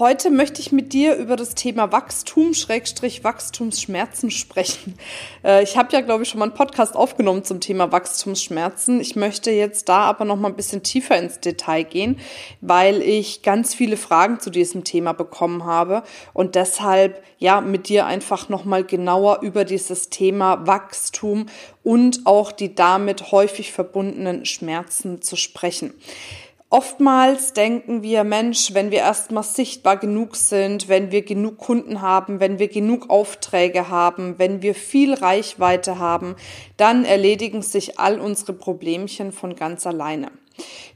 [0.00, 4.94] Heute möchte ich mit dir über das Thema Wachstum, Schrägstrich Wachstumsschmerzen sprechen.
[5.44, 8.98] Äh, ich habe ja, glaube ich, schon mal einen Podcast aufgenommen zum Thema Wachstumsschmerzen.
[8.98, 12.18] Ich möchte jetzt da aber noch mal ein bisschen tiefer ins Detail gehen,
[12.62, 18.06] weil ich ganz viele Fragen zu diesem Thema bekommen habe und deshalb ja mit dir
[18.06, 21.44] einfach noch mal genauer über dieses Thema Wachstum
[21.82, 25.92] und auch die damit häufig verbundenen Schmerzen zu sprechen.
[26.72, 32.38] Oftmals denken wir, Mensch, wenn wir erstmal sichtbar genug sind, wenn wir genug Kunden haben,
[32.38, 36.36] wenn wir genug Aufträge haben, wenn wir viel Reichweite haben,
[36.76, 40.30] dann erledigen sich all unsere Problemchen von ganz alleine.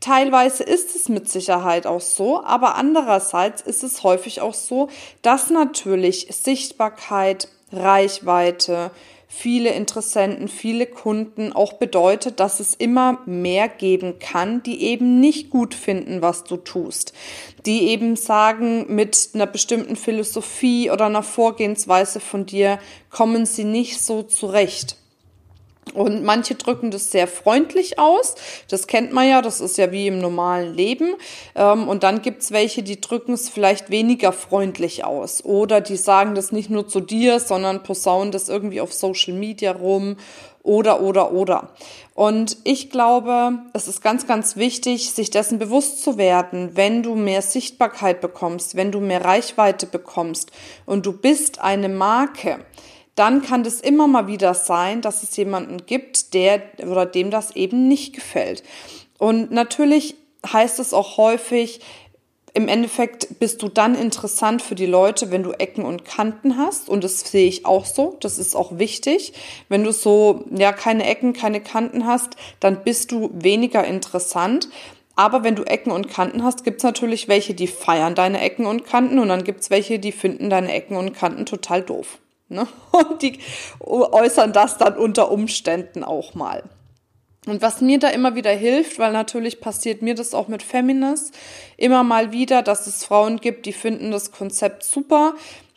[0.00, 4.88] Teilweise ist es mit Sicherheit auch so, aber andererseits ist es häufig auch so,
[5.22, 8.90] dass natürlich Sichtbarkeit, Reichweite,
[9.32, 15.50] viele Interessenten, viele Kunden auch bedeutet, dass es immer mehr geben kann, die eben nicht
[15.50, 17.12] gut finden, was du tust.
[17.64, 24.02] Die eben sagen, mit einer bestimmten Philosophie oder einer Vorgehensweise von dir kommen sie nicht
[24.02, 24.96] so zurecht.
[25.94, 28.34] Und manche drücken das sehr freundlich aus.
[28.68, 31.14] Das kennt man ja, das ist ja wie im normalen Leben.
[31.54, 35.44] Ähm, und dann gibt's welche, die drücken es vielleicht weniger freundlich aus.
[35.44, 39.72] Oder die sagen das nicht nur zu dir, sondern posaunen das irgendwie auf Social Media
[39.72, 40.16] rum.
[40.62, 41.70] Oder, oder, oder.
[42.14, 47.14] Und ich glaube, es ist ganz, ganz wichtig, sich dessen bewusst zu werden, wenn du
[47.14, 50.50] mehr Sichtbarkeit bekommst, wenn du mehr Reichweite bekommst
[50.84, 52.58] und du bist eine Marke,
[53.14, 57.54] dann kann das immer mal wieder sein, dass es jemanden gibt, der oder dem das
[57.56, 58.62] eben nicht gefällt.
[59.18, 60.16] Und natürlich
[60.46, 61.80] heißt es auch häufig,
[62.52, 66.88] im Endeffekt bist du dann interessant für die Leute, wenn du Ecken und Kanten hast.
[66.88, 68.16] Und das sehe ich auch so.
[68.20, 69.34] Das ist auch wichtig.
[69.68, 74.68] Wenn du so, ja, keine Ecken, keine Kanten hast, dann bist du weniger interessant.
[75.14, 78.66] Aber wenn du Ecken und Kanten hast, gibt es natürlich welche, die feiern deine Ecken
[78.66, 82.18] und Kanten und dann gibt es welche, die finden deine Ecken und Kanten total doof.
[82.50, 82.66] Ne?
[82.92, 83.38] Und die
[83.80, 86.64] äußern das dann unter Umständen auch mal.
[87.46, 91.34] Und was mir da immer wieder hilft, weil natürlich passiert mir das auch mit Feminist,
[91.78, 95.34] immer mal wieder, dass es Frauen gibt, die finden das Konzept super,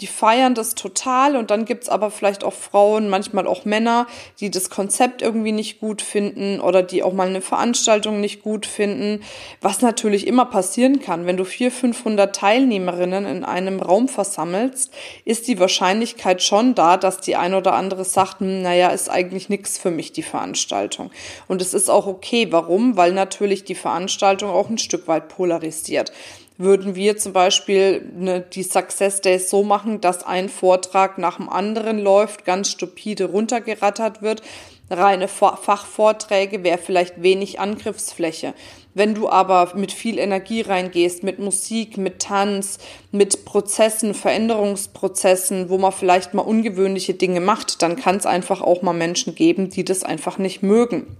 [0.00, 4.06] die feiern das total und dann gibt's aber vielleicht auch Frauen, manchmal auch Männer,
[4.40, 8.66] die das Konzept irgendwie nicht gut finden oder die auch mal eine Veranstaltung nicht gut
[8.66, 9.22] finden,
[9.62, 11.24] was natürlich immer passieren kann.
[11.24, 14.92] Wenn du vier, 500 Teilnehmerinnen in einem Raum versammelst,
[15.24, 19.48] ist die Wahrscheinlichkeit schon da, dass die ein oder andere sagt, hm, naja, ist eigentlich
[19.48, 21.10] nichts für mich, die Veranstaltung.
[21.48, 22.48] Und es ist auch okay.
[22.50, 22.98] Warum?
[22.98, 26.12] Weil natürlich die Veranstaltung auch ein Stück weit polarisiert
[26.58, 31.48] würden wir zum Beispiel ne, die Success Days so machen, dass ein Vortrag nach dem
[31.48, 34.42] anderen läuft, ganz stupide runtergerattert wird.
[34.88, 38.54] Reine Fachvorträge wäre vielleicht wenig Angriffsfläche.
[38.94, 42.78] Wenn du aber mit viel Energie reingehst, mit Musik, mit Tanz,
[43.10, 48.80] mit Prozessen, Veränderungsprozessen, wo man vielleicht mal ungewöhnliche Dinge macht, dann kann es einfach auch
[48.82, 51.18] mal Menschen geben, die das einfach nicht mögen.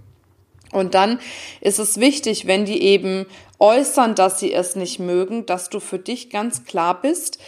[0.77, 1.19] Und dann
[1.61, 3.25] ist es wichtig, wenn die eben
[3.59, 7.39] äußern, dass sie es nicht mögen, dass du für dich ganz klar bist,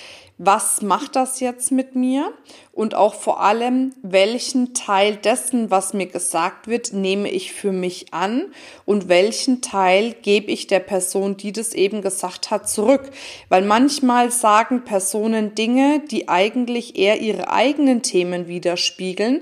[0.42, 2.32] was macht das jetzt mit mir?
[2.72, 8.14] Und auch vor allem, welchen Teil dessen, was mir gesagt wird, nehme ich für mich
[8.14, 8.46] an
[8.86, 13.12] und welchen Teil gebe ich der Person, die das eben gesagt hat, zurück?
[13.50, 19.42] Weil manchmal sagen Personen Dinge, die eigentlich eher ihre eigenen Themen widerspiegeln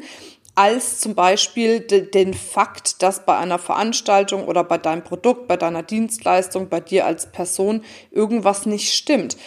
[0.57, 5.84] als zum Beispiel den Fakt, dass bei einer Veranstaltung oder bei deinem Produkt, bei deiner
[5.84, 9.38] Dienstleistung, bei dir als Person irgendwas nicht stimmt.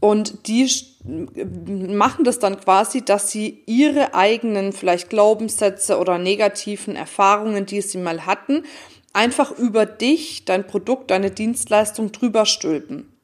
[0.00, 0.70] Und die
[1.04, 7.98] machen das dann quasi, dass sie ihre eigenen vielleicht Glaubenssätze oder negativen Erfahrungen, die sie
[7.98, 8.64] mal hatten,
[9.12, 13.15] einfach über dich, dein Produkt, deine Dienstleistung drüber stülpen.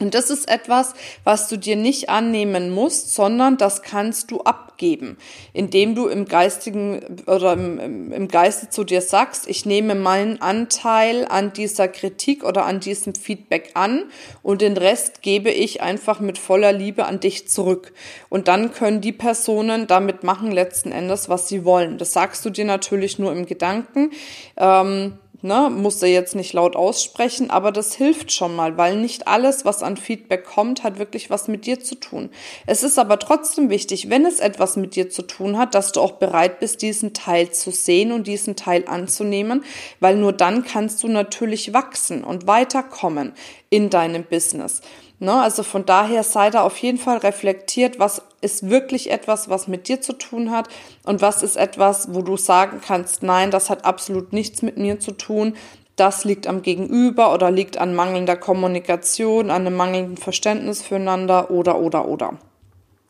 [0.00, 5.16] Und das ist etwas, was du dir nicht annehmen musst, sondern das kannst du abgeben,
[5.52, 11.26] indem du im geistigen oder im, im Geiste zu dir sagst, ich nehme meinen Anteil
[11.28, 14.04] an dieser Kritik oder an diesem Feedback an
[14.42, 17.92] und den Rest gebe ich einfach mit voller Liebe an dich zurück.
[18.28, 21.98] Und dann können die Personen damit machen letzten Endes, was sie wollen.
[21.98, 24.10] Das sagst du dir natürlich nur im Gedanken.
[24.56, 29.28] Ähm, Ne, musst du jetzt nicht laut aussprechen, aber das hilft schon mal, weil nicht
[29.28, 32.30] alles, was an Feedback kommt, hat wirklich was mit dir zu tun.
[32.66, 36.00] Es ist aber trotzdem wichtig, wenn es etwas mit dir zu tun hat, dass du
[36.00, 39.62] auch bereit bist, diesen Teil zu sehen und diesen Teil anzunehmen,
[40.00, 43.32] weil nur dann kannst du natürlich wachsen und weiterkommen
[43.70, 44.80] in deinem Business.
[45.20, 45.32] Ne?
[45.32, 49.88] Also von daher sei da auf jeden Fall reflektiert, was ist wirklich etwas, was mit
[49.88, 50.68] dir zu tun hat
[51.04, 55.00] und was ist etwas, wo du sagen kannst, nein, das hat absolut nichts mit mir
[55.00, 55.56] zu tun.
[55.96, 61.80] Das liegt am Gegenüber oder liegt an mangelnder Kommunikation, an einem mangelnden Verständnis füreinander oder,
[61.80, 62.38] oder, oder.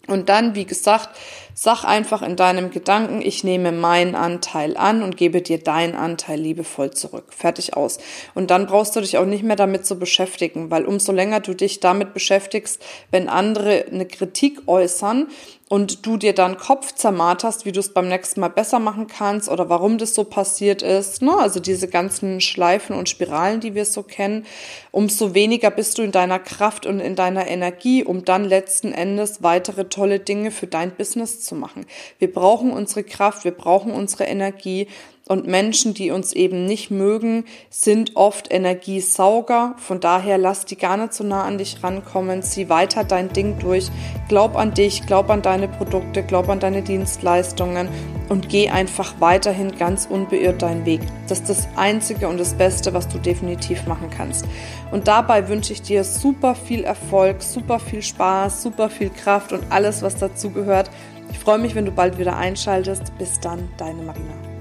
[0.07, 1.11] Und dann, wie gesagt,
[1.61, 6.39] sag einfach in deinem Gedanken, ich nehme meinen Anteil an und gebe dir deinen Anteil
[6.39, 7.35] liebevoll zurück.
[7.35, 7.99] Fertig aus.
[8.37, 11.55] Und dann brauchst du dich auch nicht mehr damit zu beschäftigen, weil umso länger du
[11.55, 15.27] dich damit beschäftigst, wenn andere eine Kritik äußern,
[15.69, 19.49] und du dir dann Kopf zermarterst, wie du es beim nächsten Mal besser machen kannst
[19.49, 21.37] oder warum das so passiert ist, ne?
[21.37, 24.47] also diese ganzen Schleifen und Spiralen, die wir so kennen,
[24.91, 29.43] umso weniger bist du in deiner Kraft und in deiner Energie, um dann letzten Endes
[29.43, 31.87] weitere tolle Dinge für dein Business zu machen.
[32.19, 34.87] Wir brauchen unsere Kraft, wir brauchen unsere Energie
[35.29, 39.75] und Menschen, die uns eben nicht mögen, sind oft Energiesauger.
[39.77, 42.43] Von daher lass die gar nicht so nah an dich rankommen.
[42.43, 43.91] Zieh weiter dein Ding durch.
[44.29, 47.91] Glaub an dich, glaub an deine Produkte, glaub an deine Dienstleistungen
[48.31, 51.03] und geh einfach weiterhin ganz unbeirrt deinen Weg.
[51.29, 54.47] Das ist das Einzige und das Beste, was du definitiv machen kannst.
[54.91, 59.71] Und dabei wünsche ich dir super viel Erfolg, super viel Spaß, super viel Kraft und
[59.71, 60.91] alles, was dazu gehört.
[61.31, 63.17] Ich freue mich, wenn du bald wieder einschaltest.
[63.19, 64.58] Bis dann, deine Marina.